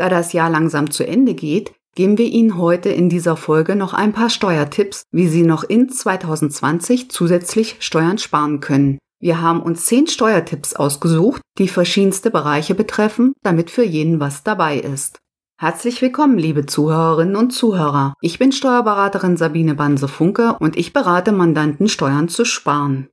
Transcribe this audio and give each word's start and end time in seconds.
Da 0.00 0.08
das 0.08 0.32
Jahr 0.32 0.48
langsam 0.48 0.90
zu 0.90 1.06
Ende 1.06 1.34
geht, 1.34 1.74
geben 1.94 2.16
wir 2.16 2.24
Ihnen 2.24 2.56
heute 2.56 2.88
in 2.88 3.10
dieser 3.10 3.36
Folge 3.36 3.76
noch 3.76 3.92
ein 3.92 4.14
paar 4.14 4.30
Steuertipps, 4.30 5.02
wie 5.12 5.28
Sie 5.28 5.42
noch 5.42 5.62
in 5.62 5.90
2020 5.90 7.10
zusätzlich 7.10 7.76
Steuern 7.80 8.16
sparen 8.16 8.60
können. 8.60 8.96
Wir 9.20 9.42
haben 9.42 9.60
uns 9.60 9.84
zehn 9.84 10.06
Steuertipps 10.06 10.72
ausgesucht, 10.72 11.42
die 11.58 11.68
verschiedenste 11.68 12.30
Bereiche 12.30 12.74
betreffen, 12.74 13.34
damit 13.42 13.70
für 13.70 13.84
jeden 13.84 14.20
was 14.20 14.42
dabei 14.42 14.78
ist. 14.78 15.18
Herzlich 15.60 16.00
willkommen, 16.00 16.38
liebe 16.38 16.64
Zuhörerinnen 16.64 17.36
und 17.36 17.50
Zuhörer. 17.50 18.14
Ich 18.22 18.38
bin 18.38 18.52
Steuerberaterin 18.52 19.36
Sabine 19.36 19.74
Banse-Funke 19.74 20.56
und 20.60 20.78
ich 20.78 20.94
berate 20.94 21.32
Mandanten, 21.32 21.90
Steuern 21.90 22.30
zu 22.30 22.46
sparen. 22.46 23.10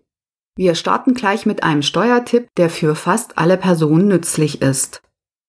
Wir 0.55 0.73
starten 0.73 1.15
gleich 1.15 1.45
mit 1.45 1.63
einem 1.63 1.81
Steuertipp, 1.81 2.47
der 2.55 2.69
für 2.69 2.95
fast 2.95 3.37
alle 3.37 3.57
Personen 3.57 4.07
nützlich 4.07 4.61
ist. 4.61 5.01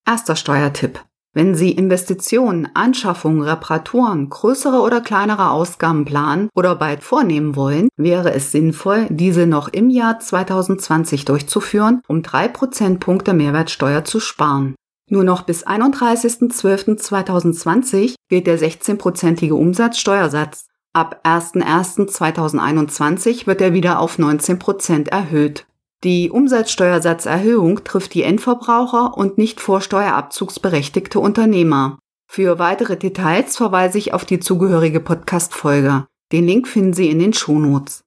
Erster 0.04 0.34
Steuertipp. 0.34 1.04
Wenn 1.38 1.54
Sie 1.54 1.70
Investitionen, 1.70 2.68
Anschaffungen, 2.74 3.42
Reparaturen, 3.42 4.28
größere 4.28 4.80
oder 4.80 5.00
kleinere 5.00 5.52
Ausgaben 5.52 6.04
planen 6.04 6.48
oder 6.52 6.74
bald 6.74 7.04
vornehmen 7.04 7.54
wollen, 7.54 7.90
wäre 7.96 8.34
es 8.34 8.50
sinnvoll, 8.50 9.06
diese 9.08 9.46
noch 9.46 9.68
im 9.68 9.88
Jahr 9.88 10.18
2020 10.18 11.26
durchzuführen, 11.26 12.02
um 12.08 12.24
drei 12.24 12.48
Prozentpunkte 12.48 13.34
Mehrwertsteuer 13.34 14.02
zu 14.02 14.18
sparen. 14.18 14.74
Nur 15.10 15.22
noch 15.22 15.42
bis 15.42 15.64
31.12.2020 15.64 18.16
gilt 18.28 18.48
der 18.48 18.58
16-prozentige 18.58 19.52
Umsatzsteuersatz. 19.52 20.66
Ab 20.92 21.20
01.01.2021 21.22 23.46
wird 23.46 23.60
er 23.60 23.74
wieder 23.74 24.00
auf 24.00 24.18
19 24.18 24.58
Prozent 24.58 25.10
erhöht. 25.10 25.67
Die 26.04 26.30
Umsatzsteuersatzerhöhung 26.30 27.82
trifft 27.82 28.14
die 28.14 28.22
Endverbraucher 28.22 29.16
und 29.16 29.36
nicht 29.36 29.60
vorsteuerabzugsberechtigte 29.60 31.18
Unternehmer. 31.18 31.98
Für 32.30 32.60
weitere 32.60 32.96
Details 32.96 33.56
verweise 33.56 33.98
ich 33.98 34.12
auf 34.14 34.24
die 34.24 34.38
zugehörige 34.38 35.00
Podcast-Folge. 35.00 36.06
Den 36.30 36.46
Link 36.46 36.68
finden 36.68 36.92
Sie 36.92 37.08
in 37.08 37.18
den 37.18 37.32
Shownotes. 37.32 38.04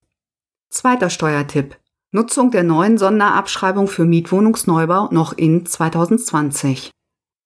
Zweiter 0.70 1.09
Steuertipp. 1.09 1.78
Nutzung 2.14 2.52
der 2.52 2.64
neuen 2.64 2.98
Sonderabschreibung 2.98 3.88
für 3.88 4.05
Mietwohnungsneubau 4.05 5.09
noch 5.11 5.33
in 5.33 5.66
2020. 5.66 6.92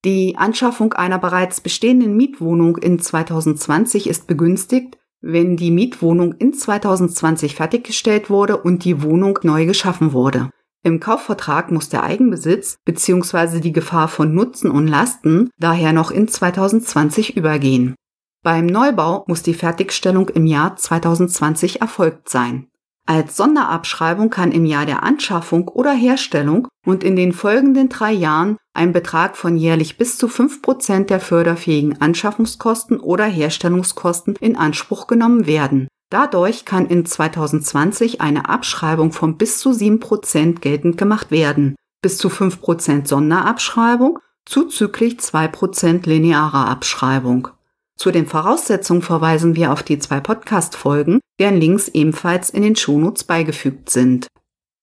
Die 0.04 0.36
Anschaffung 0.36 0.92
einer 0.92 1.18
bereits 1.18 1.60
bestehenden 1.60 2.16
Mietwohnung 2.16 2.76
in 2.76 3.00
2020 3.00 4.08
ist 4.08 4.28
begünstigt, 4.28 4.98
wenn 5.20 5.56
die 5.56 5.70
Mietwohnung 5.70 6.34
in 6.34 6.52
2020 6.52 7.54
fertiggestellt 7.54 8.30
wurde 8.30 8.56
und 8.56 8.84
die 8.84 9.02
Wohnung 9.02 9.38
neu 9.42 9.66
geschaffen 9.66 10.12
wurde. 10.12 10.50
Im 10.82 11.00
Kaufvertrag 11.00 11.72
muss 11.72 11.88
der 11.88 12.04
Eigenbesitz 12.04 12.78
bzw. 12.84 13.60
die 13.60 13.72
Gefahr 13.72 14.06
von 14.06 14.34
Nutzen 14.34 14.70
und 14.70 14.86
Lasten 14.86 15.50
daher 15.58 15.92
noch 15.92 16.10
in 16.10 16.28
2020 16.28 17.36
übergehen. 17.36 17.96
Beim 18.44 18.66
Neubau 18.66 19.24
muss 19.26 19.42
die 19.42 19.54
Fertigstellung 19.54 20.28
im 20.28 20.46
Jahr 20.46 20.76
2020 20.76 21.80
erfolgt 21.80 22.28
sein. 22.28 22.68
Als 23.08 23.36
Sonderabschreibung 23.36 24.30
kann 24.30 24.50
im 24.50 24.66
Jahr 24.66 24.84
der 24.84 25.04
Anschaffung 25.04 25.68
oder 25.68 25.92
Herstellung 25.92 26.66
und 26.84 27.04
in 27.04 27.14
den 27.14 27.32
folgenden 27.32 27.88
drei 27.88 28.12
Jahren 28.12 28.56
ein 28.74 28.92
Betrag 28.92 29.36
von 29.36 29.56
jährlich 29.56 29.96
bis 29.96 30.18
zu 30.18 30.26
fünf 30.26 30.60
Prozent 30.60 31.08
der 31.08 31.20
förderfähigen 31.20 32.00
Anschaffungskosten 32.00 32.98
oder 32.98 33.24
Herstellungskosten 33.24 34.34
in 34.40 34.56
Anspruch 34.56 35.06
genommen 35.06 35.46
werden. 35.46 35.86
Dadurch 36.10 36.64
kann 36.64 36.86
in 36.86 37.06
2020 37.06 38.20
eine 38.20 38.48
Abschreibung 38.48 39.12
von 39.12 39.36
bis 39.36 39.60
zu 39.60 39.72
sieben 39.72 40.00
Prozent 40.00 40.60
geltend 40.60 40.98
gemacht 40.98 41.30
werden, 41.30 41.76
bis 42.02 42.18
zu 42.18 42.28
fünf 42.28 42.60
Prozent 42.60 43.06
Sonderabschreibung, 43.06 44.18
zuzüglich 44.44 45.20
zwei 45.20 45.46
Prozent 45.46 46.06
linearer 46.06 46.68
Abschreibung. 46.68 47.48
Zu 47.96 48.10
den 48.10 48.26
Voraussetzungen 48.26 49.00
verweisen 49.00 49.56
wir 49.56 49.72
auf 49.72 49.82
die 49.82 49.98
zwei 49.98 50.20
Podcast-Folgen, 50.20 51.20
deren 51.40 51.56
Links 51.56 51.88
ebenfalls 51.88 52.50
in 52.50 52.62
den 52.62 52.76
Shownotes 52.76 53.24
beigefügt 53.24 53.88
sind. 53.88 54.26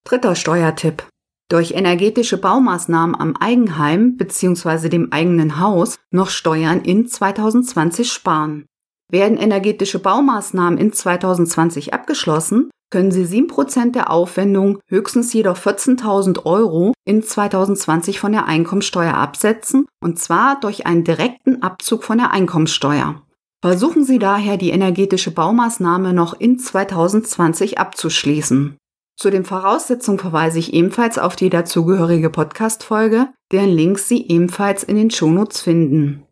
Dritter 0.04 0.36
Steuertipp. 0.36 1.08
Durch 1.50 1.74
energetische 1.74 2.40
Baumaßnahmen 2.40 3.16
am 3.16 3.36
Eigenheim 3.38 4.18
bzw. 4.18 4.90
dem 4.90 5.12
eigenen 5.12 5.60
Haus 5.60 6.00
noch 6.10 6.30
Steuern 6.30 6.82
in 6.82 7.08
2020 7.08 8.12
sparen. 8.12 8.66
Werden 9.12 9.38
energetische 9.38 10.00
Baumaßnahmen 10.00 10.80
in 10.80 10.92
2020 10.92 11.94
abgeschlossen, 11.94 12.72
können 12.94 13.09
Sie 13.09 13.26
7% 13.26 13.94
der 13.94 14.12
Aufwendung, 14.12 14.78
höchstens 14.88 15.34
jedoch 15.34 15.58
14.000 15.58 16.46
Euro, 16.46 16.94
in 17.06 17.24
2020 17.24 18.20
von 18.20 18.34
der 18.34 18.46
Einkommensteuer 18.46 19.16
absetzen, 19.16 19.88
und 20.00 20.20
zwar 20.20 20.59
durch 20.59 20.86
einen 20.86 21.04
direkten 21.04 21.64
Abzug 21.64 22.04
von 22.04 22.20
der 22.20 22.30
Einkommensteuer. 22.30 23.20
Versuchen 23.64 24.04
Sie 24.04 24.20
daher, 24.20 24.58
die 24.58 24.70
energetische 24.70 25.31
Baumaßnahme 25.31 26.14
noch 26.14 26.40
in 26.40 26.59
2020 26.59 27.80
abzuschließen. 27.80 28.78
Zu 29.18 29.31
den 29.31 29.44
Voraussetzungen 29.44 30.20
verweise 30.20 30.60
ich 30.60 30.72
ebenfalls 30.72 31.18
auf 31.18 31.36
die 31.36 31.50
dazugehörige 31.50 32.30
Podcast-Folge, 32.30 33.30
deren 33.52 33.72
Links 33.72 34.08
Sie 34.08 34.28
ebenfalls 34.28 34.84
in 34.84 34.98
den 34.98 35.10
Shownotes 35.10 35.62
finden. 35.62 36.28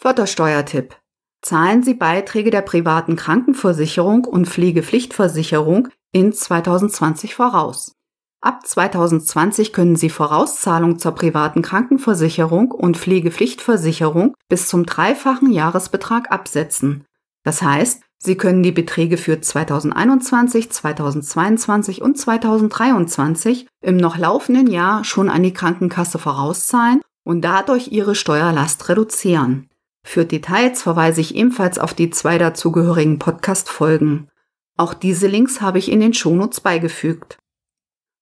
Vierter 0.00 0.26
Steuertipp 0.26 0.96
zahlen 1.44 1.82
Sie 1.82 1.94
Beiträge 1.94 2.50
der 2.50 2.62
privaten 2.62 3.16
Krankenversicherung 3.16 4.24
und 4.24 4.48
Pflegepflichtversicherung 4.48 5.88
in 6.10 6.32
2020 6.32 7.34
voraus. 7.34 7.92
Ab 8.40 8.66
2020 8.66 9.72
können 9.72 9.96
Sie 9.96 10.10
Vorauszahlung 10.10 10.98
zur 10.98 11.12
privaten 11.12 11.62
Krankenversicherung 11.62 12.70
und 12.70 12.96
Pflegepflichtversicherung 12.96 14.34
bis 14.48 14.68
zum 14.68 14.86
dreifachen 14.86 15.50
Jahresbetrag 15.50 16.30
absetzen. 16.30 17.04
Das 17.42 17.62
heißt, 17.62 18.02
Sie 18.18 18.36
können 18.36 18.62
die 18.62 18.72
Beträge 18.72 19.18
für 19.18 19.38
2021, 19.38 20.70
2022 20.70 22.00
und 22.00 22.16
2023 22.16 23.66
im 23.82 23.98
noch 23.98 24.16
laufenden 24.16 24.66
Jahr 24.66 25.04
schon 25.04 25.28
an 25.28 25.42
die 25.42 25.52
Krankenkasse 25.52 26.18
vorauszahlen 26.18 27.02
und 27.22 27.42
dadurch 27.42 27.88
Ihre 27.88 28.14
Steuerlast 28.14 28.88
reduzieren. 28.88 29.68
Für 30.04 30.24
Details 30.24 30.82
verweise 30.82 31.20
ich 31.20 31.34
ebenfalls 31.34 31.78
auf 31.78 31.94
die 31.94 32.10
zwei 32.10 32.38
dazugehörigen 32.38 33.18
Podcast-Folgen. 33.18 34.28
Auch 34.76 34.94
diese 34.94 35.26
Links 35.26 35.60
habe 35.60 35.78
ich 35.78 35.90
in 35.90 36.00
den 36.00 36.14
Shownotes 36.14 36.60
beigefügt. 36.60 37.38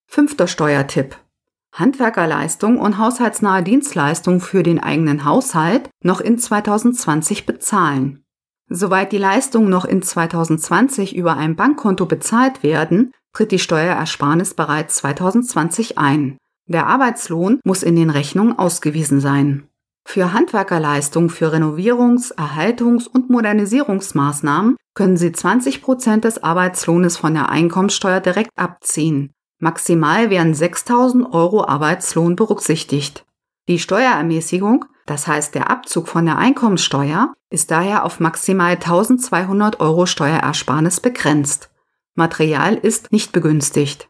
Fünfter 0.06 0.47
Steuertipp. 0.47 1.16
Handwerkerleistung 1.75 2.78
und 2.78 2.98
haushaltsnahe 2.98 3.62
Dienstleistung 3.62 4.41
für 4.41 4.62
den 4.62 4.78
eigenen 4.78 5.25
Haushalt 5.25 5.91
noch 6.03 6.20
in 6.20 6.38
2020 6.38 7.47
bezahlen. 7.47 8.22
Soweit 8.69 9.12
die 9.12 9.19
Leistungen 9.19 9.69
noch 9.69 9.84
in 9.84 10.03
2020 10.03 11.16
über 11.16 11.37
ein 11.37 11.56
Bankkonto 11.56 12.06
bezahlt 12.06 12.62
werden, 12.62 13.12
tritt 13.34 13.53
die 13.53 13.59
Steuerersparnis 13.59 14.54
bereits 14.54 14.97
2020 14.97 15.99
ein. 15.99 16.38
Der 16.66 16.87
Arbeitslohn 16.87 17.60
muss 17.64 17.82
in 17.82 17.97
den 17.97 18.10
Rechnungen 18.10 18.59
ausgewiesen 18.59 19.20
sein. 19.20 19.66
Für 20.05 20.33
Handwerkerleistungen 20.33 21.31
für 21.31 21.53
Renovierungs-, 21.53 22.35
Erhaltungs- 22.37 23.09
und 23.09 23.31
Modernisierungsmaßnahmen 23.31 24.77
können 24.95 25.17
Sie 25.17 25.33
20 25.33 25.83
Prozent 25.83 26.25
des 26.25 26.43
Arbeitslohnes 26.43 27.17
von 27.17 27.35
der 27.35 27.49
Einkommensteuer 27.49 28.21
direkt 28.21 28.51
abziehen. 28.57 29.33
Maximal 29.59 30.29
werden 30.29 30.55
6000 30.55 31.33
Euro 31.33 31.67
Arbeitslohn 31.67 32.37
berücksichtigt. 32.37 33.25
Die 33.69 33.79
Steuerermäßigung, 33.79 34.85
das 35.07 35.27
heißt 35.29 35.55
der 35.55 35.71
Abzug 35.71 36.09
von 36.09 36.27
der 36.27 36.37
Einkommensteuer, 36.37 37.33
ist 37.49 37.71
daher 37.71 38.05
auf 38.05 38.19
maximal 38.19 38.73
1200 38.73 39.79
Euro 39.81 40.07
Steuerersparnis 40.07 41.01
begrenzt. 41.01 41.71
Material 42.15 42.75
ist 42.75 43.12
nicht 43.12 43.33
begünstigt. 43.33 44.09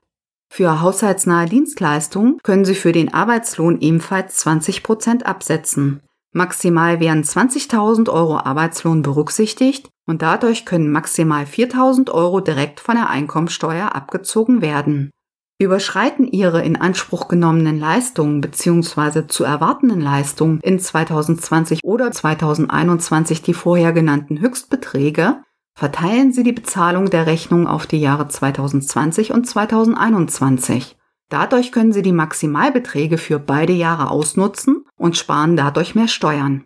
Für 0.54 0.82
haushaltsnahe 0.82 1.46
Dienstleistungen 1.46 2.36
können 2.42 2.66
Sie 2.66 2.74
für 2.74 2.92
den 2.92 3.14
Arbeitslohn 3.14 3.80
ebenfalls 3.80 4.36
20 4.36 4.82
Prozent 4.82 5.24
absetzen. 5.24 6.02
Maximal 6.32 7.00
werden 7.00 7.24
20.000 7.24 8.10
Euro 8.10 8.36
Arbeitslohn 8.36 9.00
berücksichtigt 9.00 9.88
und 10.06 10.20
dadurch 10.20 10.66
können 10.66 10.92
maximal 10.92 11.44
4.000 11.44 12.10
Euro 12.10 12.40
direkt 12.40 12.80
von 12.80 12.96
der 12.96 13.08
Einkommensteuer 13.08 13.94
abgezogen 13.94 14.60
werden. 14.60 15.10
Überschreiten 15.58 16.26
Ihre 16.26 16.62
in 16.62 16.76
Anspruch 16.76 17.28
genommenen 17.28 17.80
Leistungen 17.80 18.42
bzw. 18.42 19.28
zu 19.28 19.44
erwartenden 19.44 20.02
Leistungen 20.02 20.60
in 20.60 20.78
2020 20.78 21.80
oder 21.82 22.12
2021 22.12 23.40
die 23.40 23.54
vorher 23.54 23.94
genannten 23.94 24.38
Höchstbeträge, 24.38 25.36
Verteilen 25.74 26.32
Sie 26.32 26.42
die 26.42 26.52
Bezahlung 26.52 27.10
der 27.10 27.26
Rechnung 27.26 27.66
auf 27.66 27.86
die 27.86 28.00
Jahre 28.00 28.28
2020 28.28 29.32
und 29.32 29.46
2021. 29.46 30.96
Dadurch 31.28 31.72
können 31.72 31.92
Sie 31.92 32.02
die 32.02 32.12
Maximalbeträge 32.12 33.16
für 33.16 33.38
beide 33.38 33.72
Jahre 33.72 34.10
ausnutzen 34.10 34.84
und 34.96 35.16
sparen 35.16 35.56
dadurch 35.56 35.94
mehr 35.94 36.08
Steuern. 36.08 36.64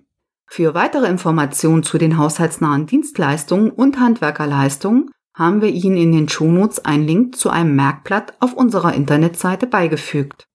Für 0.49 0.75
weitere 0.75 1.07
Informationen 1.07 1.83
zu 1.83 1.99
den 1.99 2.19
haushaltsnahen 2.19 2.87
Dienstleistungen 2.87 3.71
und 3.71 3.99
Handwerkerleistungen 3.99 5.11
haben 5.35 5.61
wir 5.61 5.69
Ihnen 5.69 5.97
in 5.97 6.13
den 6.13 6.29
Shownotes 6.29 6.85
einen 6.85 7.07
Link 7.07 7.37
zu 7.37 7.51
einem 7.51 7.77
Merkblatt 7.77 8.35
auf 8.41 8.55
unserer 8.55 8.95
Internetseite 8.95 9.67
beigefügt. 9.67 10.47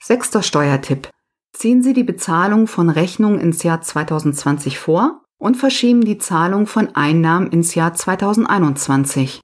Sechster 0.00 0.42
Steuertipp. 0.42 1.10
ziehen 1.52 1.82
Sie 1.82 1.92
die 1.92 2.04
Bezahlung 2.04 2.66
von 2.66 2.90
Rechnungen 2.90 3.40
ins 3.40 3.62
Jahr 3.62 3.80
2020 3.80 4.78
vor 4.78 5.22
und 5.38 5.56
verschieben 5.56 6.04
die 6.04 6.18
Zahlung 6.18 6.66
von 6.66 6.94
Einnahmen 6.94 7.50
ins 7.50 7.74
Jahr 7.74 7.94
2021. 7.94 9.40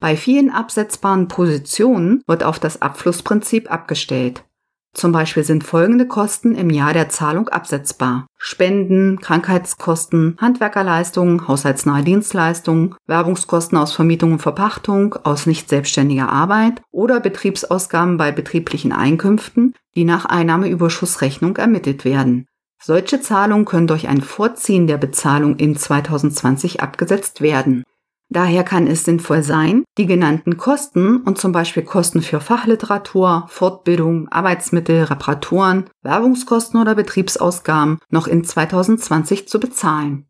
Bei 0.00 0.16
vielen 0.16 0.50
absetzbaren 0.50 1.28
Positionen 1.28 2.22
wird 2.26 2.44
auf 2.44 2.58
das 2.58 2.82
Abflussprinzip 2.82 3.70
abgestellt. 3.70 4.44
Zum 4.96 5.12
Beispiel 5.12 5.44
sind 5.44 5.62
folgende 5.62 6.06
Kosten 6.06 6.54
im 6.54 6.70
Jahr 6.70 6.94
der 6.94 7.10
Zahlung 7.10 7.48
absetzbar. 7.50 8.26
Spenden, 8.38 9.20
Krankheitskosten, 9.20 10.38
Handwerkerleistungen, 10.40 11.46
haushaltsnahe 11.46 12.02
Dienstleistungen, 12.02 12.94
Werbungskosten 13.06 13.76
aus 13.76 13.92
Vermietung 13.92 14.32
und 14.32 14.38
Verpachtung, 14.38 15.14
aus 15.22 15.44
nicht 15.44 15.68
selbstständiger 15.68 16.30
Arbeit 16.30 16.80
oder 16.92 17.20
Betriebsausgaben 17.20 18.16
bei 18.16 18.32
betrieblichen 18.32 18.92
Einkünften, 18.92 19.74
die 19.94 20.04
nach 20.04 20.24
Einnahmeüberschussrechnung 20.24 21.58
ermittelt 21.58 22.06
werden. 22.06 22.46
Solche 22.82 23.20
Zahlungen 23.20 23.64
können 23.64 23.86
durch 23.86 24.08
ein 24.08 24.20
Vorziehen 24.20 24.86
der 24.86 24.98
Bezahlung 24.98 25.56
in 25.56 25.76
2020 25.76 26.80
abgesetzt 26.80 27.40
werden. 27.40 27.84
Daher 28.28 28.64
kann 28.64 28.88
es 28.88 29.04
sinnvoll 29.04 29.42
sein, 29.42 29.84
die 29.98 30.06
genannten 30.06 30.56
Kosten 30.56 31.18
und 31.18 31.38
zum 31.38 31.52
Beispiel 31.52 31.84
Kosten 31.84 32.22
für 32.22 32.40
Fachliteratur, 32.40 33.46
Fortbildung, 33.48 34.28
Arbeitsmittel, 34.28 35.04
Reparaturen, 35.04 35.88
Werbungskosten 36.02 36.80
oder 36.80 36.96
Betriebsausgaben 36.96 37.98
noch 38.10 38.26
in 38.26 38.42
2020 38.42 39.48
zu 39.48 39.60
bezahlen. 39.60 40.26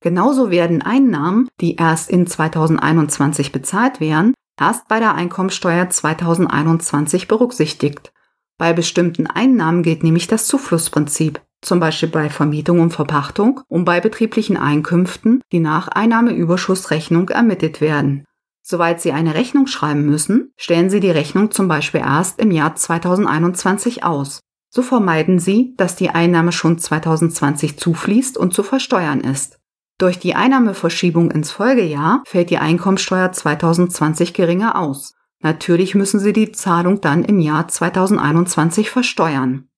Genauso 0.00 0.50
werden 0.50 0.82
Einnahmen, 0.82 1.48
die 1.60 1.76
erst 1.76 2.10
in 2.10 2.26
2021 2.26 3.50
bezahlt 3.50 3.98
werden, 3.98 4.34
erst 4.60 4.86
bei 4.86 5.00
der 5.00 5.14
Einkommensteuer 5.14 5.88
2021 5.88 7.28
berücksichtigt. 7.28 8.12
Bei 8.58 8.72
bestimmten 8.72 9.26
Einnahmen 9.26 9.82
gilt 9.82 10.02
nämlich 10.02 10.26
das 10.26 10.46
Zuflussprinzip 10.46 11.40
zum 11.60 11.80
Beispiel 11.80 12.08
bei 12.08 12.30
Vermietung 12.30 12.80
und 12.80 12.90
Verpachtung 12.90 13.60
und 13.68 13.84
bei 13.84 14.00
betrieblichen 14.00 14.56
Einkünften, 14.56 15.42
die 15.50 15.60
nach 15.60 15.88
Einnahmeüberschussrechnung 15.88 17.30
ermittelt 17.30 17.80
werden. 17.80 18.24
Soweit 18.62 19.00
Sie 19.00 19.12
eine 19.12 19.34
Rechnung 19.34 19.66
schreiben 19.66 20.04
müssen, 20.04 20.52
stellen 20.56 20.90
Sie 20.90 21.00
die 21.00 21.10
Rechnung 21.10 21.50
zum 21.50 21.68
Beispiel 21.68 22.00
erst 22.00 22.38
im 22.38 22.50
Jahr 22.50 22.74
2021 22.74 24.04
aus. 24.04 24.40
So 24.70 24.82
vermeiden 24.82 25.38
Sie, 25.38 25.74
dass 25.76 25.96
die 25.96 26.10
Einnahme 26.10 26.52
schon 26.52 26.78
2020 26.78 27.78
zufließt 27.78 28.36
und 28.36 28.52
zu 28.52 28.62
versteuern 28.62 29.20
ist. 29.20 29.58
Durch 29.96 30.18
die 30.18 30.34
Einnahmeverschiebung 30.34 31.30
ins 31.30 31.50
Folgejahr 31.50 32.22
fällt 32.26 32.50
die 32.50 32.58
Einkommensteuer 32.58 33.32
2020 33.32 34.34
geringer 34.34 34.78
aus. 34.78 35.14
Natürlich 35.40 35.94
müssen 35.94 36.18
Sie 36.20 36.32
die 36.32 36.52
Zahlung 36.52 37.00
dann 37.00 37.24
im 37.24 37.38
Jahr 37.38 37.68
2021 37.68 38.90
versteuern. 38.90 39.68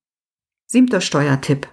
Siebter 0.67 1.01
Steuertipp. 1.01 1.69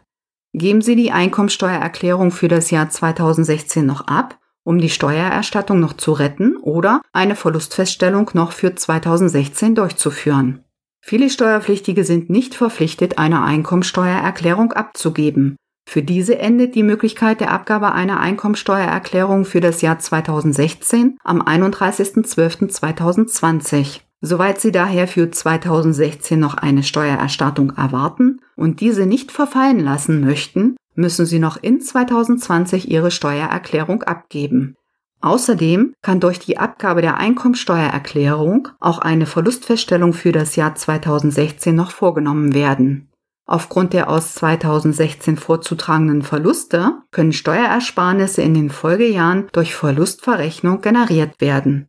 Geben 0.53 0.81
Sie 0.81 0.95
die 0.95 1.11
Einkommensteuererklärung 1.11 2.31
für 2.31 2.47
das 2.47 2.71
Jahr 2.71 2.89
2016 2.89 3.85
noch 3.85 4.07
ab, 4.07 4.39
um 4.63 4.79
die 4.79 4.89
Steuererstattung 4.89 5.79
noch 5.79 5.93
zu 5.93 6.11
retten 6.11 6.57
oder 6.57 7.01
eine 7.13 7.35
Verlustfeststellung 7.35 8.31
noch 8.33 8.51
für 8.51 8.75
2016 8.75 9.75
durchzuführen. 9.75 10.65
Viele 10.99 11.29
Steuerpflichtige 11.29 12.03
sind 12.03 12.29
nicht 12.29 12.55
verpflichtet, 12.55 13.17
eine 13.17 13.43
Einkommensteuererklärung 13.43 14.73
abzugeben. 14.73 15.55
Für 15.89 16.03
diese 16.03 16.37
endet 16.37 16.75
die 16.75 16.83
Möglichkeit 16.83 17.39
der 17.39 17.53
Abgabe 17.53 17.93
einer 17.93 18.19
Einkommensteuererklärung 18.19 19.45
für 19.45 19.61
das 19.61 19.81
Jahr 19.81 19.97
2016 19.97 21.17
am 21.23 21.41
31.12.2020. 21.41 24.01
Soweit 24.19 24.59
Sie 24.59 24.73
daher 24.73 25.07
für 25.07 25.31
2016 25.31 26.37
noch 26.37 26.55
eine 26.55 26.83
Steuererstattung 26.83 27.71
erwarten 27.77 28.41
und 28.57 28.81
diese 28.81 29.05
nicht 29.05 29.31
verfallen 29.31 29.79
lassen 29.79 30.19
möchten, 30.19 30.75
müssen 30.93 31.25
Sie 31.25 31.39
noch 31.39 31.55
in 31.55 31.79
2020 31.79 32.91
Ihre 32.91 33.09
Steuererklärung 33.09 34.03
abgeben. 34.03 34.75
Außerdem 35.21 35.93
kann 36.01 36.19
durch 36.19 36.39
die 36.39 36.57
Abgabe 36.57 37.01
der 37.01 37.15
Einkommensteuererklärung 37.15 38.67
auch 38.81 38.99
eine 38.99 39.25
Verlustfeststellung 39.25 40.11
für 40.11 40.33
das 40.33 40.57
Jahr 40.57 40.75
2016 40.75 41.73
noch 41.73 41.91
vorgenommen 41.91 42.53
werden. 42.53 43.07
Aufgrund 43.49 43.93
der 43.93 44.09
aus 44.09 44.35
2016 44.35 45.37
vorzutragenden 45.37 46.21
Verluste 46.21 46.95
können 47.11 47.31
Steuerersparnisse 47.31 48.41
in 48.41 48.53
den 48.53 48.69
Folgejahren 48.69 49.47
durch 49.53 49.73
Verlustverrechnung 49.73 50.81
generiert 50.81 51.39
werden. 51.39 51.87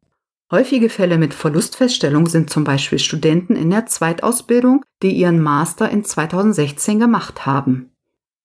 Häufige 0.52 0.88
Fälle 0.88 1.18
mit 1.18 1.34
Verlustfeststellung 1.34 2.26
sind 2.26 2.48
zum 2.48 2.62
Beispiel 2.62 3.00
Studenten 3.00 3.56
in 3.56 3.70
der 3.70 3.86
Zweitausbildung, 3.86 4.84
die 5.02 5.10
ihren 5.10 5.42
Master 5.42 5.90
in 5.90 6.04
2016 6.04 7.00
gemacht 7.00 7.44
haben. 7.44 7.90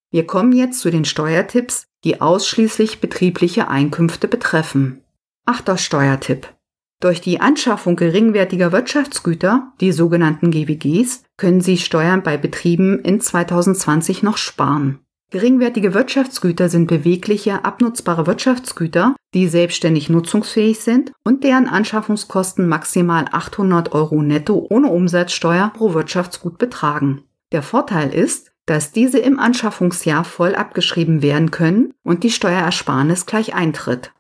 Wir 0.10 0.26
kommen 0.26 0.52
jetzt 0.52 0.80
zu 0.80 0.90
den 0.90 1.06
Steuertipps, 1.06 1.86
die 2.04 2.20
ausschließlich 2.20 3.00
betriebliche 3.00 3.68
Einkünfte 3.68 4.28
betreffen. 4.28 5.02
Achter 5.46 5.78
Steuertipp. 5.78 6.54
Durch 7.04 7.20
die 7.20 7.42
Anschaffung 7.42 7.98
geringwertiger 7.98 8.72
Wirtschaftsgüter, 8.72 9.74
die 9.82 9.92
sogenannten 9.92 10.52
GWGs, 10.52 11.26
können 11.36 11.60
Sie 11.60 11.78
Steuern 11.78 12.24
bei 12.24 12.38
Betrieben 12.38 13.00
in 13.00 13.20
2020 13.20 14.24
noch 14.24 14.38
sparen. 14.38 15.00
Geringwertige 15.30 15.94
Wirtschaftsgüter 15.94 16.70
sind 16.70 16.88
bewegliche, 16.88 17.66
abnutzbare 17.66 18.26
Wirtschaftsgüter, 18.26 19.18
die 19.34 19.50
selbstständig 19.50 20.08
nutzungsfähig 20.08 20.80
sind 20.80 21.12
und 21.26 21.44
deren 21.44 21.68
Anschaffungskosten 21.68 22.70
maximal 22.70 23.26
800 23.30 23.92
Euro 23.92 24.22
netto 24.22 24.66
ohne 24.70 24.88
Umsatzsteuer 24.88 25.74
pro 25.76 25.94
Wirtschaftsgut 25.94 26.58
betragen. 26.58 27.24
Der 27.52 27.64
Vorteil 27.64 28.14
ist, 28.14 28.54
dass 28.66 28.94
diese 28.94 29.20
im 29.20 29.40
Anschaffungsjahr 29.40 30.24
voll 30.24 30.56
abgeschrieben 30.56 31.22
werden 31.22 31.52
können 31.52 31.94
und 32.04 32.24
die 32.24 32.32
Steuerersparnis 32.32 33.26
gleich 33.26 33.54
eintritt. 33.54 34.14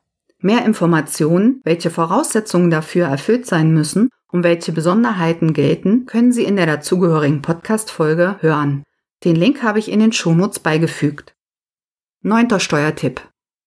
Mehr 0.45 0.65
Informationen, 0.65 1.61
welche 1.63 1.89
Voraussetzungen 1.89 2.69
dafür 2.69 3.05
erfüllt 3.05 3.45
sein 3.45 3.73
müssen 3.73 4.09
und 4.29 4.43
welche 4.43 4.73
Besonderheiten 4.73 5.53
gelten, 5.53 6.05
können 6.05 6.33
Sie 6.33 6.43
in 6.43 6.57
der 6.57 6.65
dazugehörigen 6.65 7.41
Podcast-Folge 7.41 8.35
hören. 8.41 8.83
Den 9.23 9.37
Link 9.37 9.63
habe 9.63 9.79
ich 9.79 9.89
in 9.89 10.01
den 10.01 10.11
Shownotes 10.11 10.59
beigefügt. 10.59 11.33
Neunter 12.23 12.59
Steuertipp. 12.59 13.21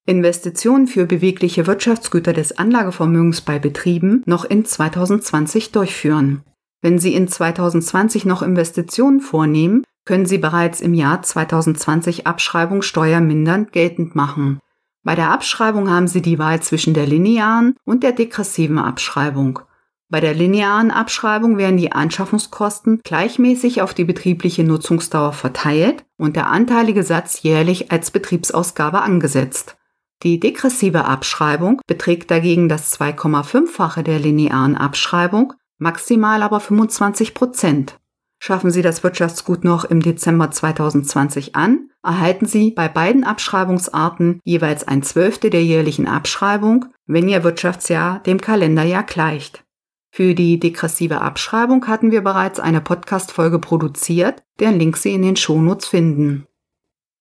Investitionen 0.05 0.87
für 0.87 1.07
bewegliche 1.07 1.67
Wirtschaftsgüter 1.67 2.35
des 2.35 2.59
Anlagevermögens 2.59 3.41
bei 3.41 3.59
Betrieben 3.59 4.23
noch 4.27 4.45
in 4.45 4.67
2020 4.67 5.73
durchführen. 5.73 6.43
Wenn 6.83 6.99
Sie 6.99 7.15
in 7.15 7.27
2020 7.27 8.27
noch 8.27 8.43
Investitionen 8.43 9.21
vornehmen, 9.21 9.83
können 10.05 10.27
Sie 10.27 10.37
bereits 10.37 10.83
im 10.83 10.93
Jahr 10.93 11.23
2020 11.23 12.27
Abschreibung 12.27 12.83
steuermindernd 12.83 13.73
geltend 13.73 14.15
machen. 14.15 14.61
Bei 15.07 15.15
der 15.15 15.31
Abschreibung 15.31 15.89
haben 15.89 16.09
Sie 16.09 16.21
die 16.21 16.41
Wahl 16.41 16.61
zwischen 16.63 16.93
der 16.93 17.07
linearen 17.07 17.77
und 17.85 18.03
der 18.03 18.11
degressiven 18.11 18.81
Abschreibung. 18.81 19.61
Bei 20.09 20.19
der 20.19 20.35
linearen 20.35 20.91
Abschreibung 20.91 21.59
werden 21.59 21.77
die 21.77 21.93
Anschaffungskosten 21.93 23.03
gleichmäßig 23.05 23.83
auf 23.83 23.95
die 23.95 24.03
betriebliche 24.03 24.65
Nutzungsdauer 24.65 25.33
verteilt 25.33 26.05
und 26.17 26.35
der 26.35 26.49
anteilige 26.49 27.05
Satz 27.05 27.43
jährlich 27.43 27.93
als 27.93 28.11
Betriebsausgabe 28.11 29.01
angesetzt. 29.01 29.77
Die 30.25 30.41
degressive 30.41 31.05
Abschreibung 31.05 31.81
beträgt 31.87 32.33
dagegen 32.33 32.69
das 32.69 32.93
2,5-fache 32.99 34.03
der 34.03 34.19
linearen 34.19 34.75
Abschreibung, 34.77 35.53
maximal 35.79 36.43
aber 36.43 36.59
25 36.59 37.33
Prozent. 37.33 37.97
Schaffen 38.41 38.73
Sie 38.73 38.83
das 38.83 39.05
Wirtschaftsgut 39.05 39.63
noch 39.63 39.85
im 39.85 40.01
Dezember 40.01 40.51
2020 40.51 41.55
an, 41.55 41.91
erhalten 42.07 42.47
Sie 42.47 42.71
bei 42.71 42.89
beiden 42.89 43.25
Abschreibungsarten 43.25 44.41
jeweils 44.45 44.87
ein 44.87 45.03
Zwölfte 45.03 45.51
der 45.51 45.65
jährlichen 45.65 46.07
Abschreibung, 46.07 46.87
wenn 47.07 47.29
Ihr 47.29 47.45
Wirtschaftsjahr 47.45 48.21
dem 48.21 48.41
Kalenderjahr 48.41 49.03
gleicht. 49.03 49.65
Für 50.11 50.35
die 50.35 50.59
degressive 50.59 51.21
Abschreibung 51.21 51.87
hatten 51.89 52.11
wir 52.11 52.23
bereits 52.23 52.59
eine 52.59 52.81
Podcast-Folge 52.81 53.59
produziert, 53.59 54.43
deren 54.61 54.79
Link 54.79 54.97
Sie 54.97 55.13
in 55.13 55.21
den 55.21 55.37
Shownotes 55.37 55.89
finden. 55.89 56.47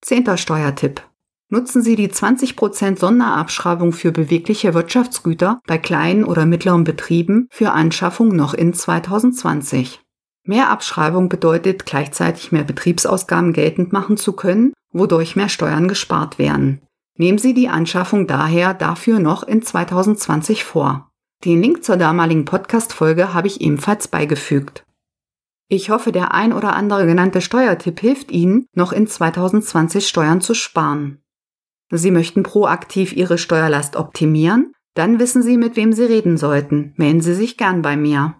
Zehnter 0.01 0.37
Steuertipp. 0.37 1.01
Nutzen 1.49 1.81
Sie 1.81 1.95
die 1.95 2.09
20% 2.09 2.97
Sonderabschreibung 2.97 3.91
für 3.91 4.11
bewegliche 4.11 4.73
Wirtschaftsgüter 4.73 5.61
bei 5.67 5.77
kleinen 5.77 6.23
oder 6.23 6.45
mittleren 6.45 6.83
Betrieben 6.83 7.47
für 7.51 7.71
Anschaffung 7.71 8.29
noch 8.29 8.53
in 8.53 8.73
2020. 8.73 10.04
Mehr 10.45 10.69
Abschreibung 10.69 11.27
bedeutet 11.27 11.85
gleichzeitig 11.85 12.51
mehr 12.51 12.63
Betriebsausgaben 12.63 13.51
geltend 13.51 13.91
machen 13.91 14.15
zu 14.15 14.33
können, 14.33 14.73
wodurch 14.91 15.35
mehr 15.35 15.49
Steuern 15.49 15.87
gespart 15.87 16.37
werden. 16.37 16.81
Nehmen 17.17 17.39
Sie 17.39 17.53
die 17.53 17.69
Anschaffung 17.69 18.27
daher 18.27 18.73
dafür 18.73 19.19
noch 19.19 19.43
in 19.43 19.63
2020 19.63 20.63
vor. 20.63 21.09
Den 21.43 21.61
Link 21.61 21.83
zur 21.83 21.97
damaligen 21.97 22.45
Podcast-Folge 22.45 23.33
habe 23.33 23.47
ich 23.47 23.61
ebenfalls 23.61 24.07
beigefügt. 24.07 24.83
Ich 25.67 25.89
hoffe, 25.89 26.11
der 26.11 26.33
ein 26.33 26.53
oder 26.53 26.75
andere 26.75 27.07
genannte 27.07 27.41
Steuertipp 27.41 27.99
hilft 27.99 28.31
Ihnen, 28.31 28.67
noch 28.73 28.91
in 28.91 29.07
2020 29.07 30.07
Steuern 30.07 30.41
zu 30.41 30.53
sparen. 30.53 31.23
Sie 31.89 32.11
möchten 32.11 32.43
proaktiv 32.43 33.13
Ihre 33.13 33.37
Steuerlast 33.37 33.95
optimieren? 33.95 34.73
Dann 34.93 35.19
wissen 35.19 35.41
Sie, 35.41 35.57
mit 35.57 35.75
wem 35.75 35.91
Sie 35.91 36.03
reden 36.03 36.37
sollten. 36.37 36.93
Melden 36.97 37.21
Sie 37.21 37.33
sich 37.33 37.57
gern 37.57 37.81
bei 37.81 37.97
mir. 37.97 38.35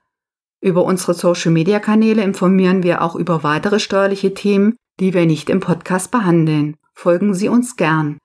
Über 0.61 0.85
unsere 0.85 1.15
Social-Media-Kanäle 1.15 2.23
informieren 2.23 2.83
wir 2.83 3.01
auch 3.01 3.17
über 3.17 3.43
weitere 3.43 3.81
steuerliche 3.81 4.35
Themen, 4.35 4.77
die 5.01 5.15
wir 5.15 5.25
nicht 5.25 5.49
im 5.49 5.61
Podcast 5.61 6.11
behandeln. 6.11 6.77
Folgen 7.01 7.33
Sie 7.33 7.49
uns 7.49 7.77
gern. 7.77 8.19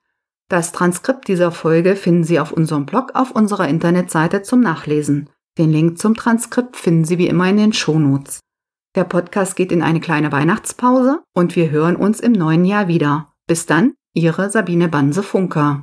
Das 0.50 0.70
Transkript 0.70 1.28
dieser 1.28 1.50
Folge 1.50 1.96
finden 1.96 2.24
Sie 2.24 2.38
auf 2.38 2.52
unserem 2.52 2.84
Blog 2.84 3.12
auf 3.14 3.30
unserer 3.30 3.68
Internetseite 3.68 4.42
zum 4.42 4.60
Nachlesen. 4.60 5.30
Den 5.56 5.70
Link 5.70 5.96
zum 5.96 6.14
Transkript 6.14 6.76
finden 6.76 7.06
Sie 7.06 7.16
wie 7.16 7.26
immer 7.26 7.48
in 7.48 7.56
den 7.56 7.72
Shownotes. 7.72 8.40
Der 8.94 9.04
Podcast 9.04 9.56
geht 9.56 9.72
in 9.72 9.80
eine 9.80 10.00
kleine 10.00 10.30
Weihnachtspause 10.30 11.22
und 11.32 11.56
wir 11.56 11.70
hören 11.70 11.96
uns 11.96 12.20
im 12.20 12.32
neuen 12.32 12.66
Jahr 12.66 12.86
wieder. 12.86 13.32
Bis 13.46 13.64
dann, 13.64 13.94
Ihre 14.12 14.50
Sabine 14.50 14.90
Banse-Funker. 14.90 15.82